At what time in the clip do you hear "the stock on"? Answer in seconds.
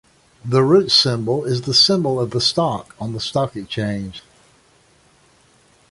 2.31-3.13